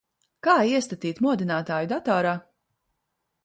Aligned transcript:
Kā 0.47 0.53
iestatīt 0.69 1.21
modinātāju 1.27 1.93
datorā? 1.95 2.35